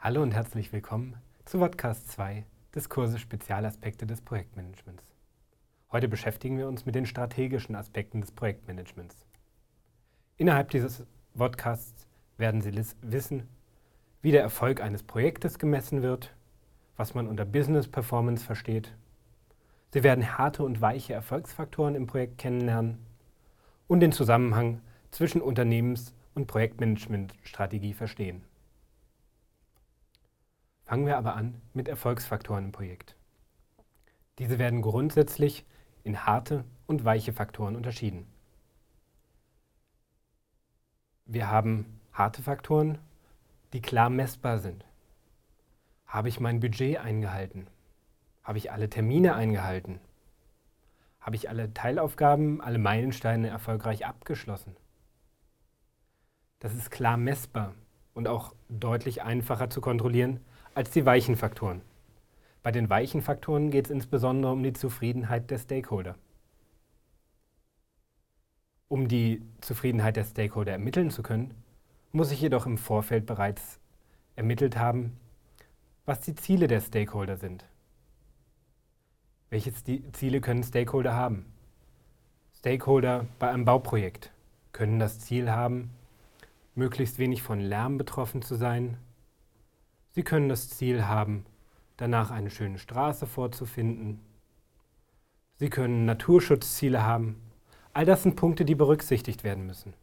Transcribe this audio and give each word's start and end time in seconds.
Hallo 0.00 0.22
und 0.22 0.32
herzlich 0.32 0.72
willkommen 0.72 1.16
zu 1.44 1.58
Podcast 1.58 2.08
2 2.12 2.44
des 2.72 2.88
Kurses 2.88 3.20
Spezialaspekte 3.20 4.06
des 4.06 4.20
Projektmanagements. 4.20 5.04
Heute 5.90 6.06
beschäftigen 6.06 6.56
wir 6.56 6.68
uns 6.68 6.86
mit 6.86 6.94
den 6.94 7.04
strategischen 7.04 7.74
Aspekten 7.74 8.20
des 8.20 8.30
Projektmanagements. 8.30 9.26
Innerhalb 10.36 10.70
dieses 10.70 11.04
Podcasts 11.36 12.06
werden 12.36 12.60
Sie 12.60 12.72
wissen, 13.02 13.48
wie 14.22 14.30
der 14.30 14.42
Erfolg 14.42 14.80
eines 14.80 15.02
Projektes 15.02 15.58
gemessen 15.58 16.00
wird, 16.02 16.32
was 16.96 17.14
man 17.14 17.26
unter 17.26 17.44
Business 17.44 17.88
Performance 17.88 18.44
versteht. 18.44 18.94
Sie 19.92 20.04
werden 20.04 20.38
harte 20.38 20.62
und 20.62 20.80
weiche 20.80 21.12
Erfolgsfaktoren 21.14 21.96
im 21.96 22.06
Projekt 22.06 22.38
kennenlernen 22.38 23.04
und 23.88 23.98
den 23.98 24.12
Zusammenhang 24.12 24.80
zwischen 25.10 25.42
Unternehmens- 25.42 26.14
und 26.34 26.46
Projektmanagementstrategie 26.46 27.94
verstehen. 27.94 28.44
Fangen 30.88 31.04
wir 31.04 31.18
aber 31.18 31.36
an 31.36 31.60
mit 31.74 31.86
Erfolgsfaktoren 31.86 32.64
im 32.64 32.72
Projekt. 32.72 33.14
Diese 34.38 34.58
werden 34.58 34.80
grundsätzlich 34.80 35.66
in 36.02 36.24
harte 36.24 36.64
und 36.86 37.04
weiche 37.04 37.34
Faktoren 37.34 37.76
unterschieden. 37.76 38.26
Wir 41.26 41.50
haben 41.50 42.00
harte 42.10 42.42
Faktoren, 42.42 42.96
die 43.74 43.82
klar 43.82 44.08
messbar 44.08 44.60
sind. 44.60 44.86
Habe 46.06 46.30
ich 46.30 46.40
mein 46.40 46.58
Budget 46.58 46.96
eingehalten? 46.96 47.66
Habe 48.42 48.56
ich 48.56 48.72
alle 48.72 48.88
Termine 48.88 49.34
eingehalten? 49.34 50.00
Habe 51.20 51.36
ich 51.36 51.50
alle 51.50 51.74
Teilaufgaben, 51.74 52.62
alle 52.62 52.78
Meilensteine 52.78 53.48
erfolgreich 53.48 54.06
abgeschlossen? 54.06 54.74
Das 56.60 56.74
ist 56.74 56.90
klar 56.90 57.18
messbar 57.18 57.74
und 58.14 58.26
auch 58.26 58.54
deutlich 58.70 59.22
einfacher 59.22 59.68
zu 59.68 59.82
kontrollieren 59.82 60.40
als 60.74 60.90
die 60.90 61.04
weichen 61.04 61.36
Faktoren. 61.36 61.82
Bei 62.62 62.72
den 62.72 62.90
weichen 62.90 63.22
Faktoren 63.22 63.70
geht 63.70 63.86
es 63.86 63.90
insbesondere 63.90 64.52
um 64.52 64.62
die 64.62 64.72
Zufriedenheit 64.72 65.50
der 65.50 65.58
Stakeholder. 65.58 66.16
Um 68.88 69.08
die 69.08 69.42
Zufriedenheit 69.60 70.16
der 70.16 70.24
Stakeholder 70.24 70.72
ermitteln 70.72 71.10
zu 71.10 71.22
können, 71.22 71.54
muss 72.12 72.32
ich 72.32 72.40
jedoch 72.40 72.66
im 72.66 72.78
Vorfeld 72.78 73.26
bereits 73.26 73.78
ermittelt 74.34 74.76
haben, 74.76 75.16
was 76.06 76.20
die 76.20 76.34
Ziele 76.34 76.68
der 76.68 76.80
Stakeholder 76.80 77.36
sind. 77.36 77.66
Welche 79.50 79.72
Ziele 80.12 80.40
können 80.40 80.62
Stakeholder 80.62 81.14
haben? 81.14 81.46
Stakeholder 82.56 83.26
bei 83.38 83.50
einem 83.50 83.64
Bauprojekt 83.64 84.32
können 84.72 84.98
das 84.98 85.20
Ziel 85.20 85.50
haben, 85.50 85.90
möglichst 86.74 87.18
wenig 87.18 87.42
von 87.42 87.60
Lärm 87.60 87.98
betroffen 87.98 88.42
zu 88.42 88.56
sein, 88.56 88.96
Sie 90.18 90.24
können 90.24 90.48
das 90.48 90.68
Ziel 90.68 91.06
haben, 91.06 91.46
danach 91.96 92.32
eine 92.32 92.50
schöne 92.50 92.80
Straße 92.80 93.24
vorzufinden. 93.24 94.18
Sie 95.58 95.70
können 95.70 96.06
Naturschutzziele 96.06 97.04
haben. 97.04 97.40
All 97.92 98.04
das 98.04 98.24
sind 98.24 98.34
Punkte, 98.34 98.64
die 98.64 98.74
berücksichtigt 98.74 99.44
werden 99.44 99.64
müssen. 99.64 99.94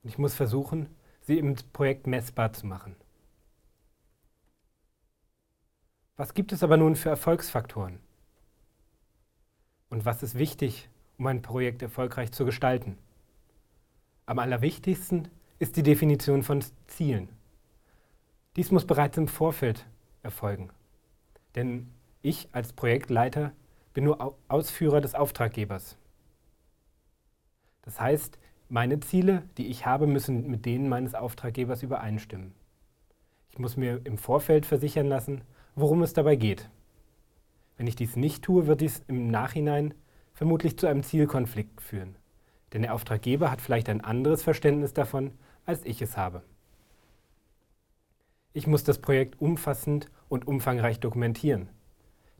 Und 0.00 0.10
ich 0.10 0.16
muss 0.16 0.34
versuchen, 0.34 0.88
sie 1.22 1.40
im 1.40 1.56
Projekt 1.72 2.06
messbar 2.06 2.52
zu 2.52 2.68
machen. 2.68 2.94
Was 6.16 6.32
gibt 6.32 6.52
es 6.52 6.62
aber 6.62 6.76
nun 6.76 6.94
für 6.94 7.08
Erfolgsfaktoren? 7.08 7.98
Und 9.90 10.04
was 10.04 10.22
ist 10.22 10.38
wichtig, 10.38 10.88
um 11.18 11.26
ein 11.26 11.42
Projekt 11.42 11.82
erfolgreich 11.82 12.30
zu 12.30 12.44
gestalten? 12.44 12.96
Am 14.24 14.38
allerwichtigsten 14.38 15.30
ist 15.58 15.76
die 15.76 15.82
Definition 15.82 16.44
von 16.44 16.64
Zielen. 16.86 17.28
Dies 18.56 18.70
muss 18.70 18.86
bereits 18.86 19.16
im 19.18 19.26
Vorfeld 19.28 19.84
erfolgen. 20.22 20.70
Denn 21.56 21.90
ich 22.22 22.48
als 22.52 22.72
Projektleiter 22.72 23.52
bin 23.92 24.04
nur 24.04 24.36
Ausführer 24.48 25.00
des 25.00 25.14
Auftraggebers. 25.14 25.96
Das 27.82 28.00
heißt, 28.00 28.38
meine 28.68 29.00
Ziele, 29.00 29.42
die 29.58 29.66
ich 29.66 29.86
habe, 29.86 30.06
müssen 30.06 30.48
mit 30.48 30.64
denen 30.66 30.88
meines 30.88 31.14
Auftraggebers 31.14 31.82
übereinstimmen. 31.82 32.54
Ich 33.50 33.58
muss 33.58 33.76
mir 33.76 34.00
im 34.04 34.18
Vorfeld 34.18 34.66
versichern 34.66 35.06
lassen, 35.06 35.42
worum 35.74 36.02
es 36.02 36.12
dabei 36.12 36.36
geht. 36.36 36.70
Wenn 37.76 37.86
ich 37.86 37.96
dies 37.96 38.16
nicht 38.16 38.42
tue, 38.42 38.66
wird 38.66 38.80
dies 38.80 39.02
im 39.08 39.30
Nachhinein 39.30 39.94
vermutlich 40.32 40.78
zu 40.78 40.86
einem 40.86 41.02
Zielkonflikt 41.02 41.80
führen. 41.80 42.16
Denn 42.72 42.82
der 42.82 42.94
Auftraggeber 42.94 43.50
hat 43.50 43.60
vielleicht 43.60 43.88
ein 43.88 44.00
anderes 44.00 44.42
Verständnis 44.42 44.92
davon, 44.94 45.32
als 45.66 45.84
ich 45.84 46.00
es 46.02 46.16
habe. 46.16 46.42
Ich 48.56 48.68
muss 48.68 48.84
das 48.84 49.00
Projekt 49.00 49.40
umfassend 49.40 50.08
und 50.28 50.46
umfangreich 50.46 51.00
dokumentieren. 51.00 51.68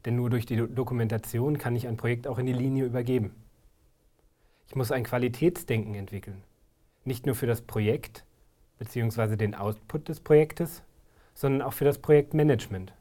Denn 0.05 0.15
nur 0.15 0.29
durch 0.29 0.45
die 0.45 0.55
Dokumentation 0.55 1.57
kann 1.57 1.75
ich 1.75 1.89
ein 1.89 1.97
Projekt 1.97 2.25
auch 2.25 2.37
in 2.37 2.45
die 2.45 2.53
Linie 2.53 2.85
übergeben. 2.85 3.35
Ich 4.67 4.75
muss 4.75 4.93
ein 4.93 5.03
Qualitätsdenken 5.03 5.93
entwickeln. 5.93 6.41
Nicht 7.03 7.25
nur 7.25 7.35
für 7.35 7.47
das 7.47 7.61
Projekt 7.61 8.23
bzw. 8.79 9.35
den 9.35 9.55
Output 9.55 10.07
des 10.07 10.21
Projektes, 10.21 10.83
sondern 11.33 11.61
auch 11.61 11.73
für 11.73 11.83
das 11.83 11.97
Projektmanagement. 11.97 12.93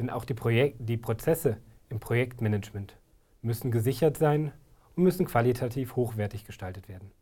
Denn 0.00 0.10
auch 0.10 0.24
die, 0.24 0.34
Projek 0.34 0.74
die 0.80 0.96
Prozesse 0.96 1.58
im 1.88 2.00
Projektmanagement 2.00 2.96
müssen 3.42 3.70
gesichert 3.70 4.16
sein 4.16 4.50
und 4.96 5.04
müssen 5.04 5.26
qualitativ 5.26 5.94
hochwertig 5.94 6.44
gestaltet 6.44 6.88
werden. 6.88 7.12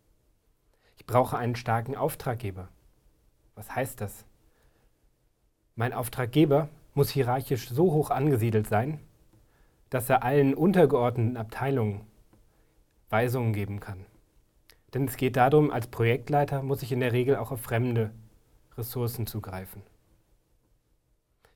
Ich 0.97 1.05
brauche 1.05 1.37
einen 1.37 1.55
starken 1.55 1.97
Auftraggeber. 1.97 2.71
Was 3.55 3.75
heißt 3.77 4.01
das? 4.01 4.25
Mein 5.75 5.95
Auftraggeber 5.95 6.69
muss 6.93 7.11
hierarchisch 7.11 7.69
so 7.71 7.93
hoch 7.93 8.11
angesiedelt 8.11 8.67
sein, 8.67 9.01
dass 9.89 10.11
er 10.11 10.23
allen 10.23 10.55
untergeordneten 10.55 11.37
Abteilungen 11.37 12.03
Weisungen 13.09 13.53
geben 13.55 13.81
kann. 13.81 14.05
Denn 14.93 15.07
es 15.07 15.17
geht 15.17 15.37
darum, 15.37 15.71
als 15.71 15.87
Projektleiter 15.87 16.63
muss 16.63 16.83
ich 16.83 16.93
in 16.93 17.01
der 17.01 17.13
Regel 17.13 17.37
auch 17.37 17.53
auf 17.53 17.61
fremde 17.63 18.11
Ressourcen 18.77 19.27
zugreifen. 19.27 19.83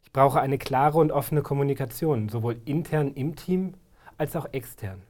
Ich 0.03 0.13
brauche 0.13 0.41
eine 0.41 0.57
klare 0.57 0.99
und 0.99 1.13
offene 1.13 1.43
Kommunikation, 1.43 2.31
sowohl 2.31 2.59
intern 2.65 3.13
im 3.13 3.37
Team 3.37 3.75
als 4.17 4.35
auch 4.35 4.47
extern. 4.53 5.03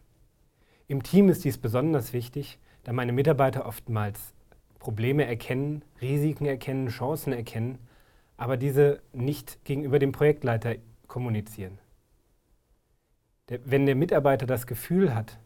Im 0.88 1.04
Team 1.04 1.28
ist 1.28 1.44
dies 1.44 1.58
besonders 1.58 2.12
wichtig, 2.12 2.58
da 2.82 2.92
meine 2.92 3.12
Mitarbeiter 3.12 3.66
oftmals 3.66 4.32
Probleme 4.80 5.26
erkennen, 5.26 5.82
Risiken 6.00 6.46
erkennen, 6.46 6.88
Chancen 6.88 7.32
erkennen 7.32 7.78
aber 8.36 8.56
diese 8.56 9.00
nicht 9.12 9.64
gegenüber 9.64 9.98
dem 9.98 10.12
Projektleiter 10.12 10.76
kommunizieren. 11.06 11.78
Der, 13.48 13.60
wenn 13.64 13.86
der 13.86 13.94
Mitarbeiter 13.94 14.46
das 14.46 14.66
Gefühl 14.66 15.14
hat, 15.14 15.38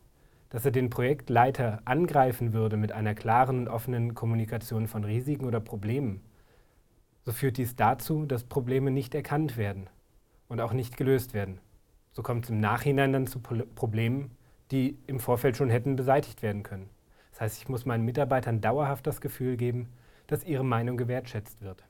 dass 0.49 0.65
er 0.65 0.73
den 0.73 0.91
Projektleiter 0.91 1.81
angreifen 1.85 2.53
würde 2.53 2.77
mit 2.77 2.93
einer 2.93 3.15
klaren 3.15 3.59
und 3.59 3.69
offenen 3.69 4.15
Kommunikation 4.15 4.89
von 4.89 5.05
Risiken 5.05 5.47
oder 5.47 5.61
Problemen, 5.61 6.21
so 7.25 7.33
führt 7.33 7.59
dies 7.59 7.77
dazu, 7.77 8.27
dass 8.27 8.45
Probleme 8.45 8.91
nicht 8.91 9.15
erkannt 9.15 9.57
werden 9.57 9.89
und 10.49 10.61
auch 10.61 10.73
nicht 10.73 10.97
gelöst 10.97 11.35
werden. 11.35 11.61
So 12.13 12.23
kommt 12.23 12.45
es 12.45 12.51
im 12.51 12.59
Nachhinein 12.59 13.13
dann 13.13 13.27
zu 13.27 13.39
Problemen, 13.41 14.33
die 14.71 14.99
im 15.07 15.21
Vorfeld 15.21 15.57
schon 15.57 15.71
hätten 15.71 15.97
beseitigt 15.97 16.43
werden 16.43 16.63
können. 16.63 16.89
Das 17.31 17.41
heißt, 17.41 17.63
ich 17.63 17.69
muss 17.69 17.87
meinen 17.87 18.05
Mitarbeitern 18.05 18.61
dauerhaft 18.61 19.07
das 19.07 19.21
Gefühl 19.21 19.57
geben, 19.57 19.89
dass 20.27 20.45
ihre 20.45 20.65
Meinung 20.65 20.97
gewertschätzt 20.97 21.63
wird. 21.63 21.85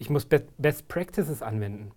Ich 0.00 0.08
muss 0.08 0.24
Best 0.24 0.88
Practices 0.88 1.42
anwenden. 1.42 1.92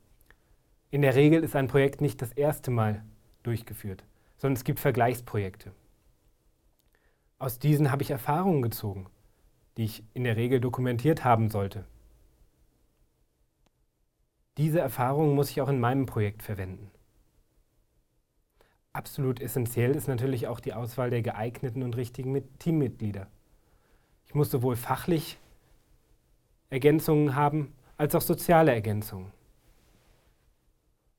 In 0.91 1.01
der 1.01 1.15
Regel 1.15 1.41
ist 1.41 1.55
ein 1.55 1.69
Projekt 1.69 2.01
nicht 2.01 2.21
das 2.21 2.33
erste 2.33 2.69
Mal 2.69 3.01
durchgeführt, 3.43 4.03
sondern 4.35 4.57
es 4.57 4.65
gibt 4.65 4.81
Vergleichsprojekte. 4.81 5.71
Aus 7.39 7.59
diesen 7.59 7.91
habe 7.91 8.03
ich 8.03 8.11
Erfahrungen 8.11 8.61
gezogen, 8.61 9.07
die 9.77 9.85
ich 9.85 10.03
in 10.13 10.25
der 10.25 10.35
Regel 10.35 10.59
dokumentiert 10.59 11.23
haben 11.23 11.49
sollte. 11.49 11.85
Diese 14.57 14.81
Erfahrungen 14.81 15.33
muss 15.33 15.49
ich 15.49 15.61
auch 15.61 15.69
in 15.69 15.79
meinem 15.79 16.05
Projekt 16.05 16.43
verwenden. 16.43 16.91
Absolut 18.91 19.39
essentiell 19.39 19.95
ist 19.95 20.09
natürlich 20.09 20.47
auch 20.49 20.59
die 20.59 20.73
Auswahl 20.73 21.09
der 21.09 21.21
geeigneten 21.21 21.83
und 21.83 21.95
richtigen 21.95 22.43
Teammitglieder. 22.59 23.27
Ich 24.25 24.35
muss 24.35 24.51
sowohl 24.51 24.75
fachlich 24.75 25.39
Ergänzungen 26.69 27.35
haben, 27.35 27.73
als 28.03 28.15
auch 28.15 28.21
soziale 28.21 28.73
Ergänzungen. 28.73 29.31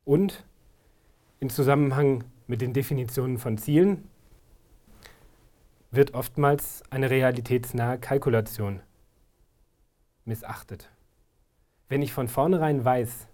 Und 0.04 0.44
in 1.40 1.48
Zusammenhang 1.48 2.25
mit 2.46 2.60
den 2.60 2.75
Definitionen 2.75 3.38
von 3.38 3.56
Zielen 3.56 4.06
wird 5.90 6.12
oftmals 6.12 6.82
eine 6.90 7.08
realitätsnahe 7.08 7.98
Kalkulation 7.98 8.81
missachtet. 10.26 10.90
Wenn 11.88 12.02
ich 12.02 12.12
von 12.12 12.28
vornherein 12.28 12.84
weiß, 12.84 13.28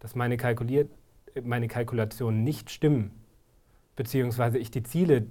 dass 0.00 0.14
meine, 0.14 0.36
meine 1.42 1.68
Kalkulationen 1.68 2.44
nicht 2.44 2.68
stimmen, 2.68 3.12
beziehungsweise 3.96 4.58
ich 4.58 4.70
die 4.70 4.82
Ziele, 4.82 5.26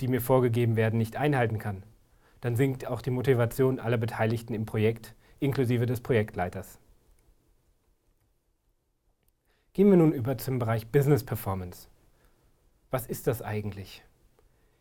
die 0.00 0.08
mir 0.08 0.20
vorgegeben 0.20 0.74
werden, 0.74 0.98
nicht 0.98 1.14
einhalten 1.14 1.60
kann, 1.60 1.84
dann 2.40 2.56
sinkt 2.56 2.88
auch 2.88 3.00
die 3.00 3.10
Motivation 3.10 3.78
aller 3.78 3.96
Beteiligten 3.96 4.54
im 4.54 4.66
Projekt, 4.66 5.14
inklusive 5.38 5.86
des 5.86 6.00
Projektleiters. 6.00 6.80
Gehen 9.76 9.90
wir 9.90 9.98
nun 9.98 10.12
über 10.12 10.38
zum 10.38 10.58
Bereich 10.58 10.86
Business 10.86 11.22
Performance. 11.22 11.88
Was 12.90 13.06
ist 13.06 13.26
das 13.26 13.42
eigentlich? 13.42 14.02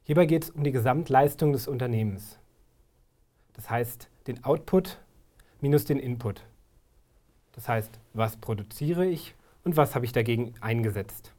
Hierbei 0.04 0.26
geht 0.26 0.46
es 0.46 0.52
um 0.52 0.64
die 0.64 0.72
Gesamtleistung 0.72 1.52
des 1.52 1.68
Unternehmens. 1.68 2.40
Das 3.52 3.70
heißt, 3.70 4.08
den 4.28 4.46
Output 4.46 5.02
minus 5.60 5.84
den 5.84 6.00
Input. 6.00 6.46
Das 7.52 7.68
heißt, 7.68 8.00
was 8.14 8.38
produziere 8.38 9.06
ich 9.06 9.36
und 9.66 9.76
was 9.76 9.96
habe 9.96 10.06
ich 10.06 10.14
dagegen 10.14 10.54
eingesetzt? 10.62 11.34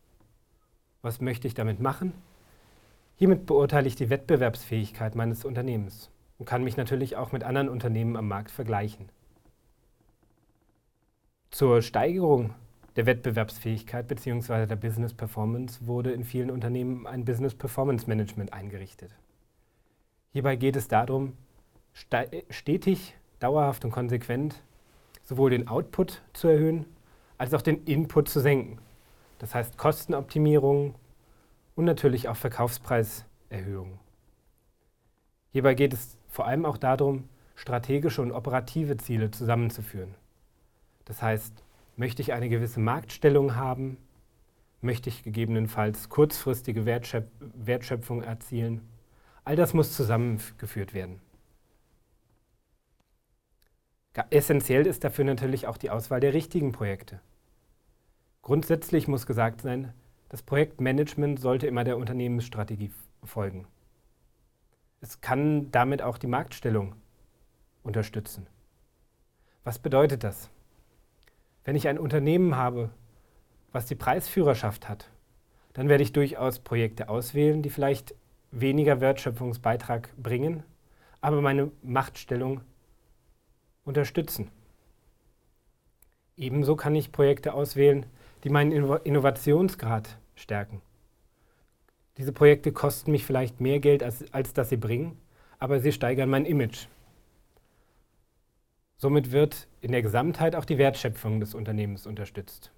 Was 1.00 1.22
möchte 1.22 1.48
ich 1.48 1.54
damit 1.54 1.80
machen? 1.80 2.12
Hiermit 3.16 3.46
beurteile 3.46 3.88
ich 3.88 3.96
die 3.96 4.10
Wettbewerbsfähigkeit 4.10 5.14
meines 5.14 5.46
Unternehmens 5.46 6.10
und 6.36 6.44
kann 6.44 6.62
mich 6.62 6.76
natürlich 6.76 7.16
auch 7.16 7.32
mit 7.32 7.42
anderen 7.42 7.70
Unternehmen 7.70 8.18
am 8.18 8.28
Markt 8.28 8.50
vergleichen. 8.50 9.08
Zur 11.50 11.80
Steigerung 11.80 12.52
der 12.96 13.06
Wettbewerbsfähigkeit 13.06 14.08
bzw. 14.08 14.66
der 14.66 14.76
Business 14.76 15.12
Performance 15.12 15.86
wurde 15.86 16.12
in 16.12 16.24
vielen 16.24 16.50
Unternehmen 16.50 17.06
ein 17.06 17.24
Business 17.24 17.54
Performance 17.54 18.08
Management 18.08 18.52
eingerichtet. 18.52 19.10
Hierbei 20.32 20.56
geht 20.56 20.76
es 20.76 20.88
darum, 20.88 21.34
stetig, 21.92 23.14
dauerhaft 23.38 23.84
und 23.84 23.90
konsequent 23.90 24.62
sowohl 25.22 25.50
den 25.50 25.68
Output 25.68 26.22
zu 26.32 26.48
erhöhen, 26.48 26.86
als 27.36 27.52
auch 27.52 27.62
den 27.62 27.84
Input 27.84 28.28
zu 28.28 28.40
senken. 28.40 28.78
Das 29.38 29.54
heißt 29.54 29.76
Kostenoptimierung 29.76 30.94
und 31.74 31.84
natürlich 31.84 32.28
auch 32.28 32.36
Verkaufspreiserhöhung. 32.36 33.98
Hierbei 35.52 35.74
geht 35.74 35.92
es 35.92 36.16
vor 36.28 36.46
allem 36.46 36.64
auch 36.64 36.78
darum, 36.78 37.28
strategische 37.54 38.22
und 38.22 38.32
operative 38.32 38.96
Ziele 38.96 39.30
zusammenzuführen. 39.30 40.14
Das 41.04 41.22
heißt, 41.22 41.62
möchte 41.96 42.22
ich 42.22 42.32
eine 42.32 42.48
gewisse 42.48 42.80
Marktstellung 42.80 43.56
haben? 43.56 43.96
Möchte 44.80 45.08
ich 45.08 45.22
gegebenenfalls 45.22 46.08
kurzfristige 46.08 46.86
Wertschöp 46.86 47.28
Wertschöpfung 47.40 48.22
erzielen? 48.22 48.82
All 49.44 49.56
das 49.56 49.74
muss 49.74 49.96
zusammengeführt 49.96 50.94
werden. 50.94 51.20
Essentiell 54.30 54.86
ist 54.86 55.04
dafür 55.04 55.24
natürlich 55.24 55.66
auch 55.66 55.76
die 55.76 55.90
Auswahl 55.90 56.20
der 56.20 56.32
richtigen 56.32 56.72
Projekte. 56.72 57.20
Grundsätzlich 58.42 59.08
muss 59.08 59.26
gesagt 59.26 59.60
sein, 59.60 59.92
das 60.28 60.42
Projektmanagement 60.42 61.38
sollte 61.38 61.66
immer 61.66 61.84
der 61.84 61.96
Unternehmensstrategie 61.96 62.90
folgen. 63.22 63.66
Es 65.00 65.20
kann 65.20 65.70
damit 65.70 66.02
auch 66.02 66.18
die 66.18 66.26
Marktstellung 66.26 66.94
unterstützen. 67.82 68.46
Was 69.64 69.78
bedeutet 69.78 70.24
das? 70.24 70.50
Wenn 71.66 71.74
ich 71.74 71.88
ein 71.88 71.98
Unternehmen 71.98 72.54
habe, 72.54 72.90
was 73.72 73.86
die 73.86 73.96
Preisführerschaft 73.96 74.88
hat, 74.88 75.10
dann 75.72 75.88
werde 75.88 76.04
ich 76.04 76.12
durchaus 76.12 76.60
Projekte 76.60 77.08
auswählen, 77.08 77.60
die 77.60 77.70
vielleicht 77.70 78.14
weniger 78.52 79.00
Wertschöpfungsbeitrag 79.00 80.10
bringen, 80.16 80.62
aber 81.20 81.40
meine 81.42 81.72
Machtstellung 81.82 82.60
unterstützen. 83.84 84.48
Ebenso 86.36 86.76
kann 86.76 86.94
ich 86.94 87.10
Projekte 87.10 87.52
auswählen, 87.52 88.06
die 88.44 88.50
meinen 88.50 88.70
Innovationsgrad 88.70 90.18
stärken. 90.36 90.82
Diese 92.16 92.32
Projekte 92.32 92.70
kosten 92.70 93.10
mich 93.10 93.26
vielleicht 93.26 93.60
mehr 93.60 93.80
Geld, 93.80 94.04
als, 94.04 94.32
als 94.32 94.52
dass 94.52 94.68
sie 94.68 94.76
bringen, 94.76 95.18
aber 95.58 95.80
sie 95.80 95.90
steigern 95.90 96.30
mein 96.30 96.46
Image. 96.46 96.86
Somit 98.98 99.30
wird 99.30 99.68
in 99.80 99.92
der 99.92 100.00
Gesamtheit 100.00 100.56
auch 100.56 100.64
die 100.64 100.78
Wertschöpfung 100.78 101.38
des 101.40 101.54
Unternehmens 101.54 102.06
unterstützt. 102.06 102.72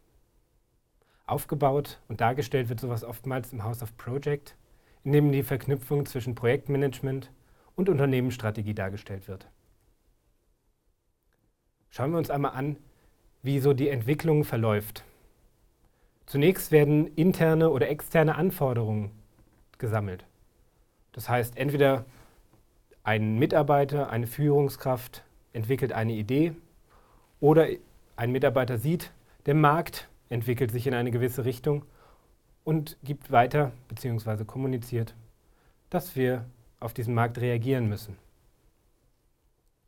Aufgebaut 1.27 2.01
und 2.09 2.21
dargestellt 2.21 2.69
wird 2.69 2.81
sowas 2.81 3.05
oftmals 3.05 3.53
im 3.53 3.63
House 3.63 3.83
of 3.83 3.97
Project, 3.97 4.57
in 5.05 5.13
dem 5.13 5.31
die 5.31 5.45
Verknüpfung 5.45 6.07
zwischen 6.07 6.35
Projektmanagement 6.35 7.31
und 7.77 7.89
Unternehmensstrategie 7.89 8.75
dargestellt 8.75 9.29
wird. 9.29 9.47
Schauen 11.91 12.11
wir 12.11 12.19
uns 12.19 12.31
einmal 12.31 12.53
an, 12.53 12.77
wie 13.43 13.61
so 13.61 13.73
die 13.73 13.89
Entwicklung 13.89 14.43
verläuft. 14.43 15.05
Zunächst 16.27 16.73
werden 16.73 17.07
interne 17.15 17.71
oder 17.71 17.89
externe 17.89 18.35
Anforderungen 18.35 19.13
gesammelt. 19.79 20.27
Das 21.13 21.29
heißt, 21.29 21.57
entweder 21.57 22.05
ein 23.05 23.39
Mitarbeiter, 23.39 24.11
eine 24.11 24.27
Führungskraft 24.27 25.23
entwickelt 25.53 25.93
eine 25.93 26.13
Idee 26.13 26.55
oder 27.41 27.69
ein 28.17 28.33
Mitarbeiter 28.33 28.79
sieht, 28.79 29.13
der 29.47 29.55
Markt 29.55 30.09
entwickelt 30.29 30.71
sich 30.71 30.87
in 30.87 30.95
eine 30.95 31.11
gewisse 31.11 31.45
Richtung 31.45 31.85
und 32.65 32.97
gibt 33.03 33.31
weiter 33.31 33.73
bzw. 33.89 34.45
kommuniziert, 34.45 35.15
dass 35.91 36.17
wir 36.17 36.45
auf 36.81 36.93
diesen 36.93 37.15
Markt 37.15 37.39
reagieren 37.39 37.89
müssen. 37.89 38.17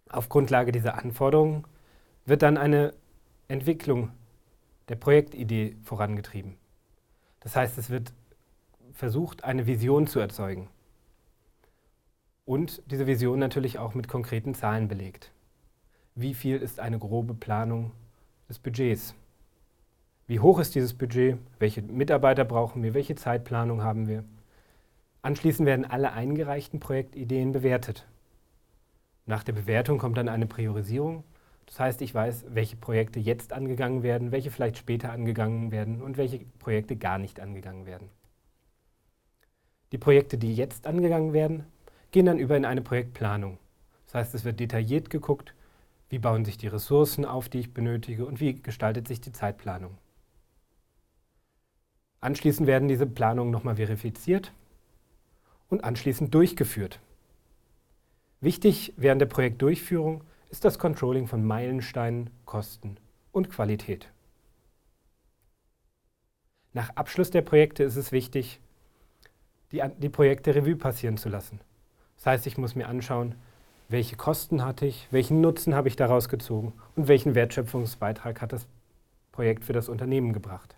Auf 0.08 0.28
Grundlage 0.28 0.72
dieser 0.72 0.96
Anforderungen 0.96 1.64
wird 2.24 2.42
dann 2.42 2.56
eine 2.56 2.94
Entwicklung 3.48 4.10
der 4.88 4.96
Projektidee 4.96 5.76
vorangetrieben. 5.84 6.56
Das 7.40 7.54
heißt, 7.54 7.78
es 7.78 7.90
wird 7.90 8.12
versucht, 8.92 9.44
eine 9.44 9.66
Vision 9.66 10.06
zu 10.06 10.18
erzeugen. 10.20 10.68
Und 12.44 12.82
diese 12.90 13.06
Vision 13.06 13.38
natürlich 13.38 13.78
auch 13.78 13.94
mit 13.94 14.08
konkreten 14.08 14.54
Zahlen 14.54 14.88
belegt. 14.88 15.30
Wie 16.20 16.34
viel 16.34 16.56
ist 16.56 16.80
eine 16.80 16.98
grobe 16.98 17.34
Planung 17.34 17.92
des 18.48 18.58
Budgets? 18.58 19.14
Wie 20.26 20.40
hoch 20.40 20.58
ist 20.58 20.74
dieses 20.74 20.94
Budget? 20.94 21.38
Welche 21.58 21.82
Mitarbeiter 21.82 22.44
brauchen 22.44 22.82
wir? 22.82 22.94
Welche 22.94 23.14
Zeitplanung 23.14 23.82
haben 23.82 24.06
wir? 24.06 24.24
Anschließend 25.22 25.66
werden 25.66 25.84
alle 25.84 26.12
eingereichten 26.12 26.80
Projektideen 26.80 27.52
bewertet. 27.52 28.06
Nach 29.26 29.42
der 29.42 29.52
Bewertung 29.52 29.98
kommt 29.98 30.18
dann 30.18 30.28
eine 30.28 30.46
Priorisierung 30.46 31.24
das 31.70 31.78
heißt, 31.78 32.02
ich 32.02 32.12
weiß, 32.12 32.46
welche 32.48 32.74
Projekte 32.74 33.20
jetzt 33.20 33.52
angegangen 33.52 34.02
werden, 34.02 34.32
welche 34.32 34.50
vielleicht 34.50 34.76
später 34.76 35.12
angegangen 35.12 35.70
werden 35.70 36.02
und 36.02 36.16
welche 36.16 36.40
Projekte 36.58 36.96
gar 36.96 37.16
nicht 37.16 37.38
angegangen 37.38 37.86
werden. 37.86 38.08
Die 39.92 39.98
Projekte, 39.98 40.36
die 40.36 40.52
jetzt 40.52 40.88
angegangen 40.88 41.32
werden, 41.32 41.64
gehen 42.10 42.26
dann 42.26 42.40
über 42.40 42.56
in 42.56 42.64
eine 42.64 42.82
Projektplanung. 42.82 43.58
Das 44.06 44.16
heißt, 44.16 44.34
es 44.34 44.44
wird 44.44 44.58
detailliert 44.58 45.10
geguckt, 45.10 45.54
wie 46.10 46.18
bauen 46.18 46.44
sich 46.44 46.58
die 46.58 46.66
Ressourcen 46.66 47.24
auf, 47.24 47.48
die 47.48 47.60
ich 47.60 47.72
benötige 47.72 48.26
und 48.26 48.40
wie 48.40 48.60
gestaltet 48.60 49.08
sich 49.08 49.20
die 49.20 49.32
Zeitplanung. 49.32 49.96
Anschließend 52.20 52.66
werden 52.66 52.88
diese 52.88 53.06
Planungen 53.06 53.52
nochmal 53.52 53.76
verifiziert 53.76 54.52
und 55.68 55.84
anschließend 55.84 56.34
durchgeführt. 56.34 57.00
Wichtig 58.40 58.92
während 58.96 59.22
der 59.22 59.26
Projektdurchführung 59.26 60.24
ist 60.50 60.64
das 60.64 60.78
Controlling 60.78 61.28
von 61.28 61.44
Meilensteinen, 61.44 62.30
Kosten 62.44 62.96
und 63.32 63.48
Qualität. 63.48 64.10
Nach 66.72 66.90
Abschluss 66.96 67.30
der 67.30 67.42
Projekte 67.42 67.84
ist 67.84 67.96
es 67.96 68.12
wichtig, 68.12 68.60
die, 69.72 69.82
die 69.98 70.08
Projekte 70.08 70.54
Revue 70.54 70.76
passieren 70.76 71.16
zu 71.16 71.28
lassen. 71.28 71.60
Das 72.16 72.26
heißt, 72.26 72.46
ich 72.46 72.58
muss 72.58 72.74
mir 72.74 72.88
anschauen, 72.88 73.36
welche 73.90 74.16
Kosten 74.16 74.64
hatte 74.64 74.86
ich, 74.86 75.08
welchen 75.10 75.40
Nutzen 75.40 75.74
habe 75.74 75.88
ich 75.88 75.96
daraus 75.96 76.28
gezogen 76.28 76.72
und 76.94 77.08
welchen 77.08 77.34
Wertschöpfungsbeitrag 77.34 78.40
hat 78.40 78.52
das 78.52 78.68
Projekt 79.32 79.64
für 79.64 79.72
das 79.72 79.88
Unternehmen 79.88 80.32
gebracht. 80.32 80.76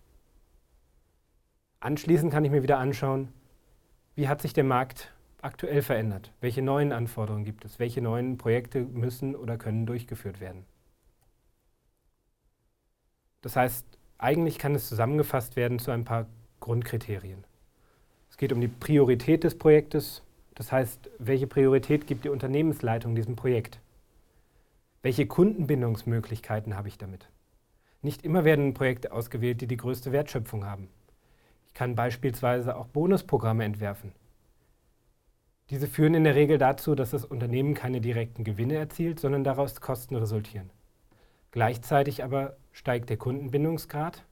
Anschließend 1.81 2.33
kann 2.33 2.45
ich 2.45 2.51
mir 2.51 2.63
wieder 2.63 2.79
anschauen, 2.79 3.29
wie 4.15 4.29
hat 4.29 4.41
sich 4.41 4.55
der 4.55 4.65
Markt 4.65 5.13
aktuell 5.43 5.83
verändert? 5.83 6.33
Welche 6.41 6.63
neuen 6.63 6.93
Anforderungen 6.93 7.45
gibt 7.45 7.65
es? 7.65 7.79
Welche 7.79 8.01
neuen 8.01 8.39
Projekte 8.39 8.81
müssen 8.81 9.35
oder 9.35 9.59
können 9.59 9.85
durchgeführt 9.85 10.41
werden? 10.41 10.65
Das 13.43 13.57
heißt, 13.57 13.85
eigentlich 14.17 14.59
kann 14.59 14.75
es 14.75 14.89
zusammengefasst 14.89 15.57
werden 15.57 15.79
zu 15.79 15.91
ein 15.91 16.05
paar 16.05 16.27
Grundkriterien. 16.61 17.45
Es 18.31 18.39
geht 18.39 18.53
um 18.53 18.61
die 18.61 18.69
Priorität 18.69 19.45
des 19.45 19.59
Projektes, 19.59 20.23
das 20.55 20.73
heißt, 20.73 21.11
welche 21.19 21.47
Priorität 21.47 22.07
gibt 22.07 22.25
die 22.25 22.29
Unternehmensleitung 22.29 23.15
diesem 23.15 23.37
Projekt? 23.37 23.81
Welche 25.03 25.27
Kundenbindungsmöglichkeiten 25.27 26.77
habe 26.77 26.89
ich 26.89 26.99
damit? 26.99 27.29
Nicht 28.03 28.25
immer 28.25 28.45
werden 28.45 28.75
Projekte 28.75 29.13
ausgewählt, 29.13 29.61
die 29.61 29.67
die 29.67 29.77
größte 29.77 30.13
Wertschöpfung 30.13 30.65
haben. 30.65 30.89
Ich 31.67 31.75
kann 31.75 31.95
beispielsweise 31.95 32.77
auch 32.77 32.87
Bonusprogramme 32.87 33.65
entwerfen, 33.65 34.13
diese 35.73 35.87
führen 35.87 36.13
in 36.13 36.25
der 36.25 36.35
Regel 36.35 36.59
dazu, 36.59 36.95
dass 36.95 37.13
das 37.13 37.25
Unternehmen 37.25 37.73
keine 37.73 38.03
direkten 38.03 38.45
Gewinne 38.45 38.75
erzielt, 38.75 39.19
sondern 39.19 39.43
daraus 39.43 39.81
Kosten 39.81 40.17
resultieren. 40.17 40.69
Gleichzeitig 41.51 42.23
aber 42.23 42.57
steigt 42.73 43.09
der 43.09 43.17
Kundenbindungsgrad 43.17 44.23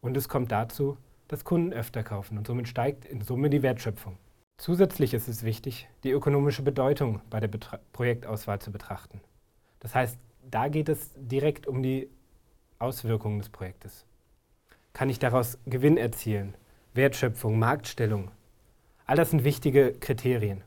und 0.00 0.16
es 0.16 0.28
kommt 0.28 0.50
dazu, 0.50 0.96
dass 1.28 1.44
Kunden 1.44 1.72
öfter 1.72 2.02
kaufen 2.02 2.36
und 2.36 2.48
somit 2.48 2.66
steigt 2.66 3.04
in 3.04 3.20
Summe 3.20 3.48
die 3.48 3.62
Wertschöpfung. 3.62 4.18
Zusätzlich 4.58 5.12
ist 5.14 5.28
es 5.28 5.42
wichtig, 5.42 5.88
die 6.04 6.10
ökonomische 6.10 6.62
Bedeutung 6.62 7.20
bei 7.30 7.40
der 7.40 7.48
Betra 7.48 7.80
Projektauswahl 7.92 8.60
zu 8.60 8.70
betrachten. 8.70 9.20
Das 9.80 9.94
heißt, 9.94 10.18
da 10.48 10.68
geht 10.68 10.88
es 10.88 11.10
direkt 11.16 11.66
um 11.66 11.82
die 11.82 12.08
Auswirkungen 12.78 13.38
des 13.38 13.48
Projektes. 13.48 14.04
Kann 14.92 15.10
ich 15.10 15.18
daraus 15.18 15.58
Gewinn 15.66 15.96
erzielen? 15.96 16.54
Wertschöpfung, 16.94 17.58
Marktstellung. 17.58 18.30
All 19.06 19.16
das 19.16 19.30
sind 19.30 19.44
wichtige 19.44 19.92
Kriterien. 19.92 20.62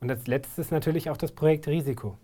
Und 0.00 0.10
als 0.10 0.26
letztes 0.26 0.70
natürlich 0.70 1.10
auch 1.10 1.16
das 1.16 1.32
Projekt 1.32 1.68
Risiko. 1.68 2.18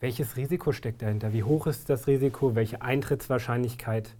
Welches 0.00 0.36
Risiko 0.36 0.72
steckt 0.72 1.02
dahinter? 1.02 1.32
Wie 1.32 1.44
hoch 1.44 1.66
ist 1.66 1.88
das 1.88 2.06
Risiko? 2.06 2.54
Welche 2.54 2.82
Eintrittswahrscheinlichkeit? 2.82 4.16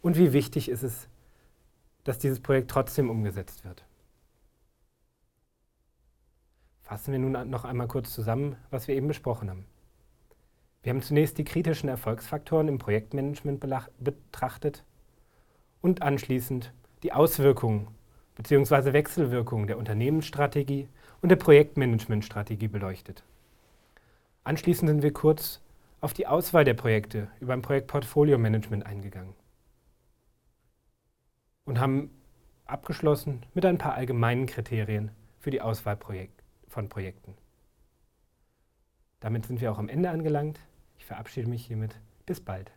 Und 0.00 0.16
wie 0.16 0.32
wichtig 0.32 0.68
ist 0.68 0.82
es, 0.82 1.08
dass 2.04 2.18
dieses 2.18 2.40
Projekt 2.40 2.70
trotzdem 2.70 3.10
umgesetzt 3.10 3.64
wird? 3.64 3.84
Fassen 6.88 7.12
wir 7.12 7.18
nun 7.18 7.50
noch 7.50 7.66
einmal 7.66 7.86
kurz 7.86 8.14
zusammen, 8.14 8.56
was 8.70 8.88
wir 8.88 8.94
eben 8.94 9.08
besprochen 9.08 9.50
haben. 9.50 9.66
Wir 10.82 10.88
haben 10.88 11.02
zunächst 11.02 11.36
die 11.36 11.44
kritischen 11.44 11.90
Erfolgsfaktoren 11.90 12.66
im 12.66 12.78
Projektmanagement 12.78 13.62
betrachtet 14.00 14.84
und 15.82 16.00
anschließend 16.00 16.72
die 17.02 17.12
Auswirkungen 17.12 17.88
bzw. 18.36 18.94
Wechselwirkungen 18.94 19.66
der 19.66 19.76
Unternehmensstrategie 19.76 20.88
und 21.20 21.28
der 21.28 21.36
Projektmanagementstrategie 21.36 22.68
beleuchtet. 22.68 23.22
Anschließend 24.44 24.88
sind 24.88 25.02
wir 25.02 25.12
kurz 25.12 25.60
auf 26.00 26.14
die 26.14 26.26
Auswahl 26.26 26.64
der 26.64 26.72
Projekte 26.72 27.28
über 27.38 27.52
ein 27.52 27.60
Projektportfolio-Management 27.60 28.86
eingegangen 28.86 29.34
und 31.66 31.80
haben 31.80 32.10
abgeschlossen 32.64 33.44
mit 33.52 33.66
ein 33.66 33.76
paar 33.76 33.92
allgemeinen 33.92 34.46
Kriterien 34.46 35.10
für 35.38 35.50
die 35.50 35.60
Auswahl 35.60 35.96
von 36.68 36.88
Projekten. 36.88 37.34
Damit 39.20 39.46
sind 39.46 39.60
wir 39.60 39.72
auch 39.72 39.78
am 39.78 39.88
Ende 39.88 40.10
angelangt. 40.10 40.60
Ich 40.96 41.04
verabschiede 41.04 41.48
mich 41.48 41.66
hiermit. 41.66 41.98
Bis 42.26 42.40
bald. 42.40 42.70